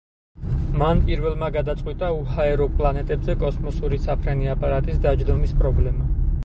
[0.81, 6.15] მან პირველმა გადაწყვიტა უჰაერო პლანეტებზე კოსმოსური საფრენი აპარატის დაჯდომის პრობლემა.